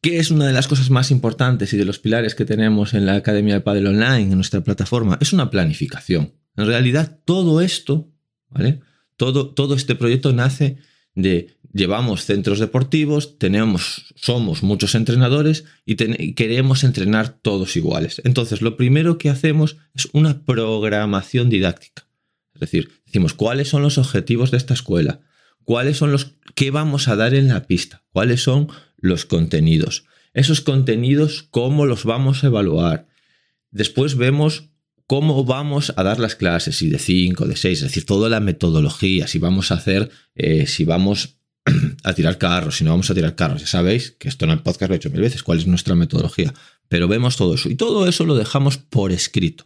¿qué 0.00 0.18
es 0.18 0.30
una 0.30 0.46
de 0.46 0.52
las 0.52 0.68
cosas 0.68 0.90
más 0.90 1.10
importantes 1.10 1.72
y 1.72 1.76
de 1.76 1.84
los 1.84 1.98
pilares 1.98 2.34
que 2.34 2.44
tenemos 2.44 2.94
en 2.94 3.06
la 3.06 3.14
Academia 3.14 3.54
de 3.54 3.60
Padel 3.60 3.86
Online, 3.86 4.22
en 4.22 4.34
nuestra 4.34 4.62
plataforma? 4.62 5.18
Es 5.20 5.32
una 5.32 5.50
planificación. 5.50 6.34
En 6.56 6.66
realidad, 6.66 7.18
todo 7.24 7.60
esto, 7.60 8.10
¿vale? 8.48 8.80
Todo, 9.16 9.50
todo 9.50 9.74
este 9.74 9.94
proyecto 9.94 10.32
nace 10.32 10.78
de 11.14 11.58
llevamos 11.72 12.24
centros 12.24 12.58
deportivos, 12.58 13.38
tenemos, 13.38 14.12
somos 14.16 14.62
muchos 14.62 14.94
entrenadores 14.94 15.64
y, 15.84 15.96
queremos 16.34 16.84
entrenar 16.84 17.28
todos 17.28 17.76
iguales. 17.76 18.20
Entonces, 18.24 18.62
lo 18.62 18.76
primero 18.76 19.18
que 19.18 19.30
hacemos 19.30 19.76
es 19.94 20.08
una 20.12 20.44
programación 20.44 21.48
didáctica. 21.48 22.06
Es 22.54 22.60
decir, 22.60 22.90
decimos 23.06 23.34
cuáles 23.34 23.68
son 23.68 23.82
los 23.82 23.98
objetivos 23.98 24.50
de 24.50 24.56
esta 24.56 24.74
escuela, 24.74 25.20
cuáles 25.64 25.96
son 25.96 26.12
los 26.12 26.34
qué 26.54 26.70
vamos 26.70 27.08
a 27.08 27.16
dar 27.16 27.34
en 27.34 27.48
la 27.48 27.66
pista, 27.66 28.02
cuáles 28.12 28.42
son 28.42 28.68
los 28.98 29.24
contenidos. 29.24 30.04
Esos 30.34 30.60
contenidos, 30.60 31.46
¿cómo 31.50 31.86
los 31.86 32.04
vamos 32.04 32.44
a 32.44 32.48
evaluar? 32.48 33.08
Después 33.70 34.16
vemos 34.16 34.70
cómo 35.06 35.44
vamos 35.44 35.92
a 35.96 36.02
dar 36.04 36.20
las 36.20 36.36
clases, 36.36 36.76
si 36.76 36.88
de 36.88 36.98
5, 36.98 37.46
de 37.46 37.56
6, 37.56 37.78
es 37.78 37.88
decir, 37.88 38.06
toda 38.06 38.28
la 38.28 38.38
metodología, 38.38 39.26
si 39.26 39.38
vamos 39.38 39.72
a 39.72 39.74
hacer, 39.74 40.10
eh, 40.36 40.66
si 40.66 40.84
vamos 40.84 41.39
a 42.04 42.14
tirar 42.14 42.38
carros, 42.38 42.76
si 42.76 42.84
no 42.84 42.90
vamos 42.90 43.10
a 43.10 43.14
tirar 43.14 43.34
carros. 43.34 43.60
Ya 43.60 43.66
sabéis 43.66 44.12
que 44.12 44.28
esto 44.28 44.44
en 44.44 44.52
el 44.52 44.62
podcast 44.62 44.88
lo 44.88 44.94
he 44.94 44.96
hecho 44.96 45.10
mil 45.10 45.20
veces, 45.20 45.42
cuál 45.42 45.58
es 45.58 45.66
nuestra 45.66 45.94
metodología. 45.94 46.54
Pero 46.88 47.08
vemos 47.08 47.36
todo 47.36 47.54
eso. 47.54 47.68
Y 47.68 47.76
todo 47.76 48.08
eso 48.08 48.24
lo 48.24 48.34
dejamos 48.34 48.78
por 48.78 49.12
escrito. 49.12 49.64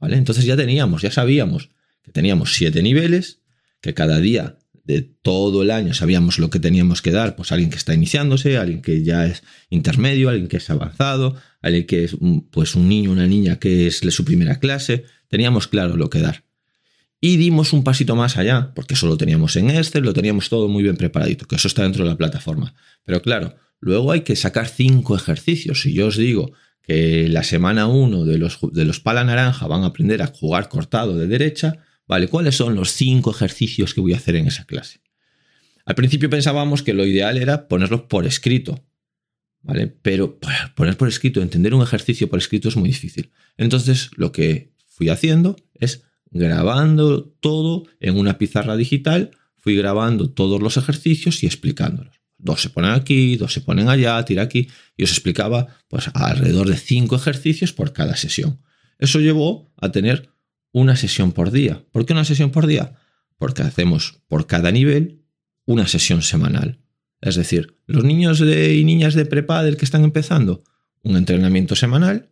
¿Vale? 0.00 0.16
Entonces 0.16 0.44
ya 0.44 0.56
teníamos, 0.56 1.02
ya 1.02 1.10
sabíamos 1.10 1.70
que 2.02 2.12
teníamos 2.12 2.54
siete 2.54 2.82
niveles, 2.82 3.40
que 3.80 3.94
cada 3.94 4.18
día 4.18 4.58
de 4.84 5.02
todo 5.02 5.62
el 5.62 5.70
año 5.70 5.92
sabíamos 5.92 6.38
lo 6.38 6.48
que 6.48 6.60
teníamos 6.60 7.02
que 7.02 7.10
dar, 7.10 7.36
pues 7.36 7.52
alguien 7.52 7.68
que 7.68 7.76
está 7.76 7.92
iniciándose, 7.92 8.56
alguien 8.56 8.80
que 8.80 9.02
ya 9.04 9.26
es 9.26 9.42
intermedio, 9.68 10.30
alguien 10.30 10.48
que 10.48 10.56
es 10.56 10.70
avanzado, 10.70 11.36
alguien 11.60 11.86
que 11.86 12.04
es 12.04 12.16
pues 12.50 12.74
un 12.74 12.88
niño, 12.88 13.10
una 13.10 13.26
niña 13.26 13.58
que 13.58 13.86
es 13.86 13.98
su 13.98 14.24
primera 14.24 14.58
clase, 14.60 15.04
teníamos 15.28 15.68
claro 15.68 15.96
lo 15.96 16.08
que 16.08 16.20
dar. 16.20 16.47
Y 17.20 17.36
dimos 17.36 17.72
un 17.72 17.82
pasito 17.82 18.14
más 18.14 18.36
allá, 18.36 18.72
porque 18.74 18.94
eso 18.94 19.06
lo 19.08 19.16
teníamos 19.16 19.56
en 19.56 19.70
Excel, 19.70 20.04
lo 20.04 20.12
teníamos 20.12 20.48
todo 20.48 20.68
muy 20.68 20.84
bien 20.84 20.96
preparadito, 20.96 21.46
que 21.46 21.56
eso 21.56 21.66
está 21.66 21.82
dentro 21.82 22.04
de 22.04 22.10
la 22.10 22.16
plataforma. 22.16 22.74
Pero 23.04 23.22
claro, 23.22 23.56
luego 23.80 24.12
hay 24.12 24.20
que 24.20 24.36
sacar 24.36 24.68
cinco 24.68 25.16
ejercicios. 25.16 25.82
Si 25.82 25.92
yo 25.92 26.06
os 26.06 26.16
digo 26.16 26.52
que 26.82 27.28
la 27.28 27.42
semana 27.42 27.88
1 27.88 28.24
de 28.24 28.38
los, 28.38 28.58
de 28.72 28.84
los 28.84 29.00
pala 29.00 29.24
naranja 29.24 29.66
van 29.66 29.82
a 29.82 29.86
aprender 29.86 30.22
a 30.22 30.28
jugar 30.28 30.68
cortado 30.68 31.16
de 31.18 31.26
derecha, 31.26 31.84
¿vale? 32.06 32.28
¿Cuáles 32.28 32.56
son 32.56 32.76
los 32.76 32.92
cinco 32.92 33.32
ejercicios 33.32 33.94
que 33.94 34.00
voy 34.00 34.12
a 34.12 34.16
hacer 34.16 34.36
en 34.36 34.46
esa 34.46 34.64
clase? 34.64 35.00
Al 35.84 35.94
principio 35.96 36.30
pensábamos 36.30 36.82
que 36.82 36.94
lo 36.94 37.04
ideal 37.04 37.36
era 37.36 37.66
ponerlos 37.66 38.02
por 38.02 38.26
escrito, 38.26 38.84
¿vale? 39.62 39.86
Pero 39.86 40.38
poner 40.76 40.96
por 40.96 41.08
escrito, 41.08 41.42
entender 41.42 41.74
un 41.74 41.82
ejercicio 41.82 42.28
por 42.28 42.38
escrito 42.38 42.68
es 42.68 42.76
muy 42.76 42.88
difícil. 42.88 43.32
Entonces, 43.56 44.10
lo 44.16 44.30
que 44.30 44.72
fui 44.86 45.08
haciendo 45.08 45.56
es 45.74 46.04
grabando 46.30 47.24
todo 47.40 47.84
en 48.00 48.18
una 48.18 48.38
pizarra 48.38 48.76
digital, 48.76 49.30
fui 49.56 49.76
grabando 49.76 50.30
todos 50.30 50.62
los 50.62 50.76
ejercicios 50.76 51.42
y 51.42 51.46
explicándolos. 51.46 52.20
Dos 52.38 52.62
se 52.62 52.70
ponen 52.70 52.92
aquí, 52.92 53.36
dos 53.36 53.52
se 53.52 53.60
ponen 53.60 53.88
allá, 53.88 54.24
tira 54.24 54.42
aquí, 54.42 54.68
y 54.96 55.04
os 55.04 55.10
explicaba 55.10 55.66
pues 55.88 56.10
alrededor 56.14 56.68
de 56.68 56.76
cinco 56.76 57.16
ejercicios 57.16 57.72
por 57.72 57.92
cada 57.92 58.16
sesión. 58.16 58.60
Eso 58.98 59.20
llevó 59.20 59.72
a 59.76 59.90
tener 59.90 60.30
una 60.72 60.96
sesión 60.96 61.32
por 61.32 61.50
día. 61.50 61.84
¿Por 61.90 62.06
qué 62.06 62.12
una 62.12 62.24
sesión 62.24 62.50
por 62.50 62.66
día? 62.66 62.94
Porque 63.38 63.62
hacemos 63.62 64.20
por 64.28 64.46
cada 64.46 64.70
nivel 64.70 65.22
una 65.64 65.86
sesión 65.88 66.22
semanal. 66.22 66.80
Es 67.20 67.34
decir, 67.34 67.76
los 67.86 68.04
niños 68.04 68.40
y 68.40 68.84
niñas 68.84 69.14
de 69.14 69.26
prepa 69.26 69.64
del 69.64 69.76
que 69.76 69.84
están 69.84 70.04
empezando, 70.04 70.62
un 71.02 71.16
entrenamiento 71.16 71.74
semanal, 71.74 72.30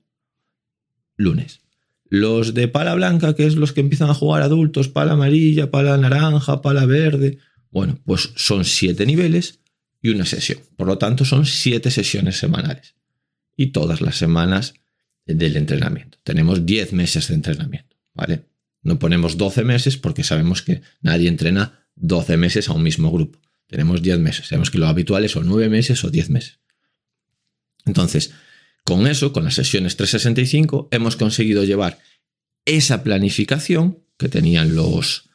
lunes. 1.16 1.60
Los 2.08 2.54
de 2.54 2.68
pala 2.68 2.94
blanca, 2.94 3.34
que 3.34 3.46
es 3.46 3.56
los 3.56 3.72
que 3.72 3.80
empiezan 3.80 4.10
a 4.10 4.14
jugar 4.14 4.42
adultos, 4.42 4.88
pala 4.88 5.12
amarilla, 5.12 5.70
pala 5.70 5.96
naranja, 5.96 6.62
pala 6.62 6.86
verde, 6.86 7.38
bueno, 7.70 7.98
pues 8.04 8.30
son 8.36 8.64
siete 8.64 9.04
niveles 9.04 9.60
y 10.00 10.10
una 10.10 10.24
sesión. 10.24 10.60
Por 10.76 10.86
lo 10.86 10.98
tanto, 10.98 11.24
son 11.24 11.46
siete 11.46 11.90
sesiones 11.90 12.38
semanales. 12.38 12.94
Y 13.56 13.66
todas 13.66 14.00
las 14.00 14.16
semanas 14.16 14.74
del 15.26 15.56
entrenamiento. 15.56 16.18
Tenemos 16.22 16.64
diez 16.64 16.92
meses 16.92 17.28
de 17.28 17.34
entrenamiento, 17.34 17.96
¿vale? 18.14 18.46
No 18.82 18.98
ponemos 18.98 19.36
12 19.36 19.64
meses 19.64 19.96
porque 19.96 20.22
sabemos 20.22 20.62
que 20.62 20.82
nadie 21.00 21.28
entrena 21.28 21.86
12 21.96 22.36
meses 22.36 22.68
a 22.68 22.72
un 22.72 22.82
mismo 22.82 23.10
grupo. 23.10 23.40
Tenemos 23.66 24.00
10 24.00 24.20
meses. 24.20 24.46
Sabemos 24.46 24.70
que 24.70 24.78
lo 24.78 24.86
habitual 24.86 25.24
es 25.24 25.34
o 25.36 25.42
9 25.42 25.68
meses 25.68 26.04
o 26.04 26.10
10 26.10 26.30
meses. 26.30 26.60
Entonces, 27.84 28.32
con 28.86 29.08
eso, 29.08 29.32
con 29.32 29.42
las 29.42 29.54
sesiones 29.54 29.96
365, 29.96 30.88
hemos 30.92 31.16
conseguido 31.16 31.64
llevar 31.64 31.98
esa 32.64 33.02
planificación 33.02 33.98
que 34.16 34.28
tenían 34.28 34.76
los 34.76 35.28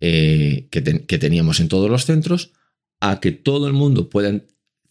eh, 0.00 0.68
que, 0.70 0.82
teníamos 0.82 1.60
en 1.60 1.68
todos 1.68 1.90
los 1.90 2.04
centros 2.04 2.52
a 3.00 3.18
que 3.20 3.32
todo 3.32 3.68
el 3.68 3.72
mundo 3.72 4.10
pueda 4.10 4.42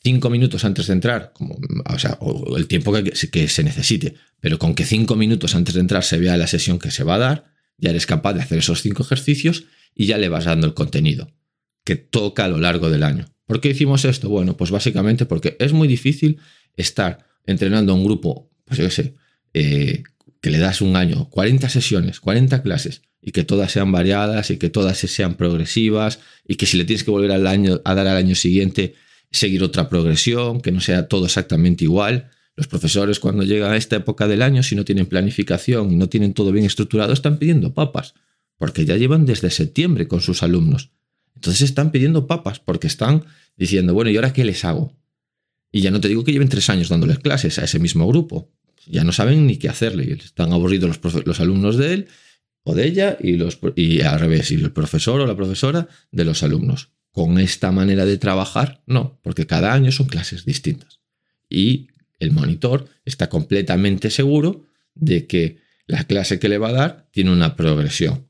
cinco 0.03 0.31
minutos 0.31 0.65
antes 0.65 0.87
de 0.87 0.93
entrar, 0.93 1.33
como, 1.35 1.59
o 1.85 1.99
sea, 1.99 2.17
el 2.57 2.67
tiempo 2.67 2.91
que, 2.93 3.11
que, 3.31 3.47
se 3.47 3.63
necesite, 3.63 4.15
pero 4.39 4.57
con 4.57 4.73
que 4.73 4.85
cinco 4.85 5.15
minutos 5.15 5.53
antes 5.53 5.75
de 5.75 5.81
entrar 5.81 6.03
se 6.03 6.17
vea 6.17 6.35
la 6.35 6.47
sesión 6.47 6.79
que 6.79 6.89
se 6.89 7.03
va 7.03 7.15
a 7.15 7.19
dar, 7.19 7.53
ya 7.77 7.91
eres 7.91 8.07
capaz 8.07 8.33
de 8.33 8.41
hacer 8.41 8.57
esos 8.57 8.81
cinco 8.81 9.03
ejercicios 9.03 9.65
y 9.93 10.07
ya 10.07 10.17
le 10.17 10.29
vas 10.29 10.45
dando 10.45 10.65
el 10.65 10.73
contenido 10.73 11.31
que 11.83 11.95
toca 11.95 12.45
a 12.45 12.47
lo 12.47 12.57
largo 12.57 12.89
del 12.89 13.03
año. 13.03 13.27
¿Por 13.45 13.61
qué 13.61 13.69
hicimos 13.69 14.03
esto? 14.03 14.29
Bueno, 14.29 14.57
pues 14.57 14.71
básicamente 14.71 15.27
porque 15.27 15.57
es 15.59 15.73
muy 15.73 15.87
difícil 15.87 16.39
estar 16.75 17.28
entrenando 17.49 17.91
a 17.91 17.95
un 17.95 18.03
grupo, 18.03 18.49
pues 18.65 18.77
yo 18.77 18.85
qué 18.85 18.91
sé, 18.91 19.15
eh, 19.53 20.03
que 20.41 20.51
le 20.51 20.59
das 20.59 20.81
un 20.81 20.95
año, 20.95 21.29
40 21.29 21.67
sesiones, 21.69 22.19
40 22.19 22.61
clases, 22.61 23.01
y 23.21 23.31
que 23.31 23.43
todas 23.43 23.71
sean 23.71 23.91
variadas 23.91 24.51
y 24.51 24.57
que 24.57 24.69
todas 24.69 24.97
sean 24.97 25.35
progresivas, 25.35 26.19
y 26.47 26.55
que 26.55 26.65
si 26.65 26.77
le 26.77 26.85
tienes 26.85 27.03
que 27.03 27.11
volver 27.11 27.31
al 27.31 27.47
año, 27.47 27.81
a 27.83 27.95
dar 27.95 28.07
al 28.07 28.17
año 28.17 28.35
siguiente, 28.35 28.95
seguir 29.31 29.63
otra 29.63 29.89
progresión, 29.89 30.61
que 30.61 30.71
no 30.71 30.81
sea 30.81 31.07
todo 31.07 31.25
exactamente 31.25 31.83
igual. 31.83 32.29
Los 32.55 32.67
profesores 32.67 33.19
cuando 33.19 33.43
llega 33.43 33.71
a 33.71 33.77
esta 33.77 33.97
época 33.97 34.27
del 34.27 34.41
año, 34.41 34.63
si 34.63 34.75
no 34.75 34.85
tienen 34.85 35.05
planificación 35.05 35.91
y 35.91 35.95
no 35.95 36.09
tienen 36.09 36.33
todo 36.33 36.51
bien 36.51 36.65
estructurado, 36.65 37.13
están 37.13 37.37
pidiendo 37.37 37.73
papas, 37.73 38.15
porque 38.57 38.85
ya 38.85 38.95
llevan 38.95 39.25
desde 39.25 39.49
septiembre 39.49 40.07
con 40.07 40.21
sus 40.21 40.43
alumnos. 40.43 40.91
Entonces 41.35 41.61
están 41.61 41.91
pidiendo 41.91 42.27
papas, 42.27 42.59
porque 42.59 42.87
están 42.87 43.25
diciendo, 43.55 43.93
bueno, 43.93 44.09
¿y 44.11 44.15
ahora 44.15 44.33
qué 44.33 44.43
les 44.43 44.65
hago? 44.65 44.98
Y 45.71 45.81
ya 45.81 45.91
no 45.91 46.01
te 46.01 46.07
digo 46.07 46.23
que 46.23 46.31
lleven 46.31 46.49
tres 46.49 46.69
años 46.69 46.89
dándoles 46.89 47.19
clases 47.19 47.59
a 47.59 47.65
ese 47.65 47.79
mismo 47.79 48.07
grupo. 48.07 48.51
Ya 48.87 49.03
no 49.03 49.11
saben 49.11 49.45
ni 49.45 49.57
qué 49.57 49.69
hacerle. 49.69 50.11
Están 50.13 50.51
aburridos 50.51 50.99
los, 51.03 51.25
los 51.25 51.39
alumnos 51.39 51.77
de 51.77 51.93
él 51.93 52.07
o 52.63 52.73
de 52.73 52.87
ella 52.87 53.17
y, 53.19 53.33
los, 53.33 53.59
y 53.75 54.01
al 54.01 54.19
revés, 54.19 54.51
y 54.51 54.55
el 54.55 54.71
profesor 54.71 55.21
o 55.21 55.27
la 55.27 55.35
profesora 55.35 55.87
de 56.11 56.25
los 56.25 56.43
alumnos. 56.43 56.89
Con 57.11 57.39
esta 57.39 57.71
manera 57.71 58.05
de 58.05 58.17
trabajar, 58.17 58.81
no, 58.85 59.19
porque 59.23 59.45
cada 59.45 59.73
año 59.73 59.91
son 59.91 60.07
clases 60.07 60.45
distintas. 60.45 60.99
Y 61.49 61.87
el 62.19 62.31
monitor 62.31 62.87
está 63.05 63.29
completamente 63.29 64.09
seguro 64.09 64.65
de 64.95 65.27
que 65.27 65.59
la 65.87 66.03
clase 66.03 66.39
que 66.39 66.49
le 66.49 66.57
va 66.57 66.69
a 66.69 66.73
dar 66.73 67.09
tiene 67.11 67.31
una 67.31 67.55
progresión. 67.55 68.27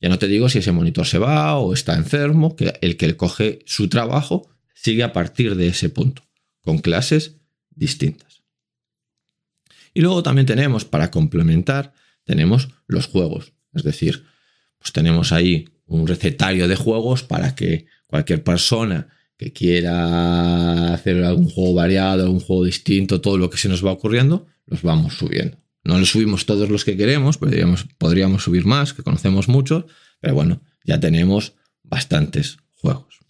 Ya 0.00 0.08
no 0.08 0.18
te 0.18 0.28
digo 0.28 0.48
si 0.48 0.58
ese 0.58 0.72
monitor 0.72 1.06
se 1.06 1.18
va 1.18 1.56
o 1.58 1.74
está 1.74 1.94
enfermo, 1.94 2.56
que 2.56 2.74
el 2.80 2.96
que 2.96 3.16
coge 3.16 3.60
su 3.66 3.88
trabajo 3.88 4.50
sigue 4.74 5.02
a 5.02 5.12
partir 5.12 5.54
de 5.54 5.68
ese 5.68 5.90
punto 5.90 6.22
con 6.62 6.78
clases 6.78 7.36
distintas. 7.70 8.42
Y 9.94 10.00
luego 10.00 10.22
también 10.22 10.46
tenemos, 10.46 10.84
para 10.84 11.10
complementar, 11.10 11.92
tenemos 12.24 12.68
los 12.86 13.06
juegos. 13.06 13.52
Es 13.74 13.82
decir, 13.82 14.24
pues 14.78 14.92
tenemos 14.92 15.32
ahí 15.32 15.68
un 15.86 16.06
recetario 16.06 16.68
de 16.68 16.76
juegos 16.76 17.22
para 17.22 17.54
que 17.54 17.86
cualquier 18.06 18.42
persona 18.42 19.08
que 19.36 19.52
quiera 19.52 20.94
hacer 20.94 21.22
algún 21.24 21.48
juego 21.48 21.74
variado, 21.74 22.24
algún 22.24 22.40
juego 22.40 22.64
distinto, 22.64 23.20
todo 23.20 23.38
lo 23.38 23.50
que 23.50 23.58
se 23.58 23.68
nos 23.68 23.84
va 23.84 23.92
ocurriendo, 23.92 24.46
los 24.66 24.82
vamos 24.82 25.14
subiendo. 25.14 25.58
No 25.84 25.98
los 25.98 26.10
subimos 26.10 26.46
todos 26.46 26.70
los 26.70 26.84
que 26.84 26.96
queremos, 26.96 27.38
podríamos, 27.38 27.86
podríamos 27.98 28.44
subir 28.44 28.64
más, 28.64 28.92
que 28.92 29.02
conocemos 29.02 29.48
muchos, 29.48 29.84
pero 30.20 30.34
bueno, 30.34 30.62
ya 30.84 31.00
tenemos 31.00 31.54
bastantes 31.82 32.58
juegos. 32.70 33.21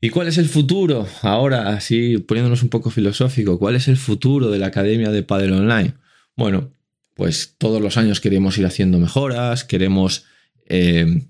¿Y 0.00 0.10
cuál 0.10 0.28
es 0.28 0.38
el 0.38 0.48
futuro? 0.48 1.06
Ahora, 1.22 1.70
así 1.70 2.18
poniéndonos 2.18 2.62
un 2.62 2.68
poco 2.68 2.90
filosófico, 2.90 3.58
¿cuál 3.58 3.74
es 3.74 3.88
el 3.88 3.96
futuro 3.96 4.50
de 4.50 4.58
la 4.58 4.66
Academia 4.66 5.10
de 5.10 5.24
Padel 5.24 5.52
Online? 5.52 5.94
Bueno, 6.36 6.72
pues 7.14 7.56
todos 7.58 7.82
los 7.82 7.96
años 7.96 8.20
queremos 8.20 8.56
ir 8.58 8.66
haciendo 8.66 8.98
mejoras, 8.98 9.64
queremos 9.64 10.24
eh, 10.66 11.24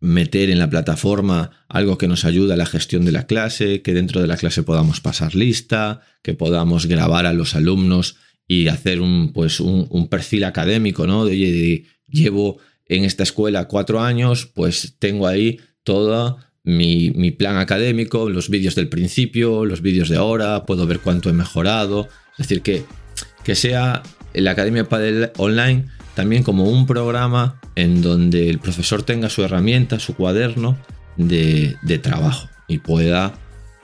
meter 0.00 0.50
en 0.50 0.58
la 0.58 0.68
plataforma 0.68 1.64
algo 1.66 1.96
que 1.96 2.08
nos 2.08 2.26
ayude 2.26 2.52
a 2.52 2.58
la 2.58 2.66
gestión 2.66 3.06
de 3.06 3.12
la 3.12 3.26
clase, 3.26 3.80
que 3.80 3.94
dentro 3.94 4.20
de 4.20 4.26
la 4.26 4.36
clase 4.36 4.62
podamos 4.62 5.00
pasar 5.00 5.34
lista, 5.34 6.02
que 6.22 6.34
podamos 6.34 6.86
grabar 6.86 7.24
a 7.24 7.32
los 7.32 7.54
alumnos 7.54 8.16
y 8.46 8.68
hacer 8.68 9.00
un, 9.00 9.32
pues 9.32 9.60
un, 9.60 10.08
perfil 10.08 10.44
académico, 10.44 11.06
¿no? 11.06 11.24
De, 11.24 11.86
llevo 12.06 12.58
en 12.86 13.04
esta 13.04 13.22
escuela 13.22 13.66
cuatro 13.66 14.00
años, 14.00 14.46
pues 14.46 14.96
tengo 14.98 15.26
ahí 15.26 15.58
toda 15.84 16.47
mi, 16.68 17.30
plan 17.30 17.56
académico, 17.56 18.28
los 18.28 18.50
vídeos 18.50 18.74
del 18.74 18.88
principio, 18.88 19.64
los 19.64 19.80
vídeos 19.80 20.08
de 20.08 20.16
ahora, 20.16 20.66
puedo 20.66 20.86
ver 20.86 21.00
cuánto 21.00 21.30
he 21.30 21.32
mejorado. 21.32 22.08
Es 22.32 22.48
decir, 22.48 22.62
que, 22.62 22.84
que 23.42 23.54
sea 23.54 24.02
la 24.34 24.50
Academia 24.50 24.88
Padel 24.88 25.30
Online 25.38 25.86
también 26.14 26.42
como 26.42 26.64
un 26.64 26.86
programa 26.86 27.60
en 27.74 28.02
donde 28.02 28.50
el 28.50 28.58
profesor 28.58 29.02
tenga 29.02 29.30
su 29.30 29.42
herramienta, 29.42 29.98
su 29.98 30.14
cuaderno 30.14 30.76
de, 31.16 31.76
trabajo 32.02 32.48
y 32.66 32.78
pueda 32.78 33.34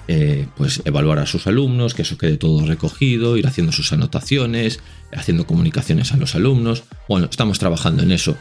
eh, 0.08 0.46
pues 0.56 0.82
evaluar 0.84 1.20
a 1.20 1.26
sus 1.26 1.46
alumnos, 1.46 1.94
que 1.94 2.02
eso 2.02 2.18
quede 2.18 2.36
todo 2.36 2.66
recogido, 2.66 3.38
ir 3.38 3.46
haciendo 3.46 3.72
sus 3.72 3.92
anotaciones, 3.92 4.80
haciendo 5.12 5.46
comunicaciones 5.46 6.12
a 6.12 6.16
los 6.16 6.34
alumnos. 6.34 6.82
Bueno, 7.08 7.28
estamos 7.30 7.58
trabajando 7.58 8.02
en 8.02 8.12
eso. 8.12 8.36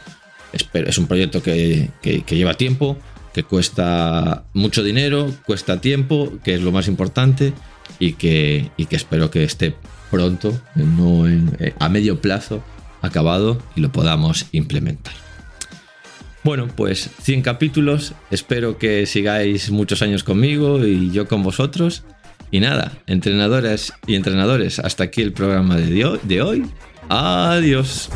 Es, 0.52 0.98
un 0.98 1.06
proyecto 1.06 1.42
que 1.42 1.90
lleva 2.28 2.54
tiempo, 2.54 2.98
que 3.34 3.42
cuesta 3.42 4.44
mucho 4.54 4.82
dinero, 4.82 5.30
cuesta 5.44 5.80
tiempo, 5.80 6.32
que 6.42 6.54
es 6.54 6.62
lo 6.62 6.72
más 6.72 6.86
importante 6.86 7.52
y 7.98 8.14
que, 8.14 8.70
espero 8.90 9.30
que 9.30 9.44
esté 9.44 9.74
pronto, 10.10 10.58
no 10.76 11.28
eh, 11.28 11.74
a 11.78 11.88
medio 11.88 12.20
plazo, 12.20 12.62
acabado 13.02 13.60
y 13.74 13.80
lo 13.80 13.90
podamos 13.90 14.46
implementar. 14.52 15.12
Bueno, 16.44 16.68
pues 16.68 17.10
100 17.22 17.42
capítulos, 17.42 18.12
espero 18.30 18.78
que 18.78 19.04
sigáis 19.06 19.70
muchos 19.70 20.00
años 20.02 20.22
conmigo 20.22 20.86
y 20.86 21.10
yo 21.10 21.26
con 21.26 21.42
vosotros. 21.42 22.04
Y 22.50 22.60
nada, 22.60 22.92
entrenadoras 23.06 23.94
y 24.06 24.14
entrenadores, 24.14 24.78
hasta 24.78 25.04
aquí 25.04 25.22
el 25.22 25.32
programa 25.32 25.76
de 25.76 26.42
hoy. 26.42 26.66
Adiós. 27.08 28.10